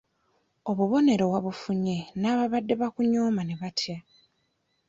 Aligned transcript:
Obubonero 0.69 1.25
wabufunye 1.33 1.97
n'abaabadde 2.19 2.73
bakunyooma 2.81 3.41
ne 3.45 3.55
batya. 3.61 3.97